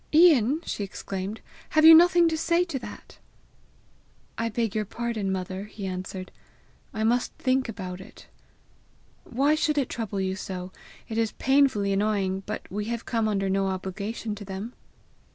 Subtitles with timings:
[0.11, 1.41] "Ian!" she exclaimed,
[1.77, 3.19] "have you nothing to say to that?"
[4.35, 6.31] "I beg your pardon, mother," he answered:
[6.91, 8.25] "I must think about it.
[9.25, 10.71] Why should it trouble you so!
[11.07, 14.73] It is painfully annoying, but we have come under no obligation to them!"